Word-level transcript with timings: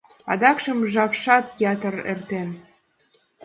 Адакшым 0.31 0.79
жапшат 0.93 1.45
ятырак 1.71 2.07
эртен. 2.11 2.49